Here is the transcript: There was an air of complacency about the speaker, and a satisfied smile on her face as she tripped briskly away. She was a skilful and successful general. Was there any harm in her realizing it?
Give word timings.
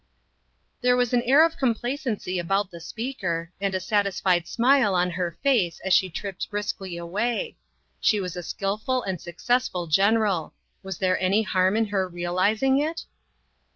There 0.81 0.97
was 0.97 1.13
an 1.13 1.21
air 1.21 1.45
of 1.45 1.57
complacency 1.59 2.39
about 2.39 2.71
the 2.71 2.79
speaker, 2.79 3.51
and 3.61 3.75
a 3.75 3.79
satisfied 3.79 4.47
smile 4.47 4.95
on 4.95 5.11
her 5.11 5.37
face 5.43 5.79
as 5.85 5.93
she 5.93 6.09
tripped 6.09 6.49
briskly 6.49 6.97
away. 6.97 7.55
She 7.99 8.19
was 8.19 8.35
a 8.35 8.41
skilful 8.41 9.03
and 9.03 9.21
successful 9.21 9.85
general. 9.85 10.55
Was 10.81 10.97
there 10.97 11.19
any 11.21 11.43
harm 11.43 11.77
in 11.77 11.85
her 11.89 12.07
realizing 12.09 12.79
it? 12.79 13.05